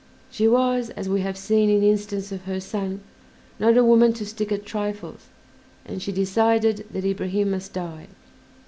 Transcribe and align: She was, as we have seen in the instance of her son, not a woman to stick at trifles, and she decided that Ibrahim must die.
She 0.31 0.47
was, 0.47 0.89
as 0.89 1.07
we 1.07 1.21
have 1.21 1.37
seen 1.37 1.69
in 1.69 1.79
the 1.81 1.91
instance 1.91 2.31
of 2.31 2.45
her 2.45 2.59
son, 2.59 3.01
not 3.59 3.77
a 3.77 3.83
woman 3.85 4.13
to 4.13 4.25
stick 4.25 4.51
at 4.51 4.65
trifles, 4.65 5.27
and 5.85 6.01
she 6.01 6.11
decided 6.11 6.87
that 6.91 7.05
Ibrahim 7.05 7.51
must 7.51 7.71
die. 7.73 8.07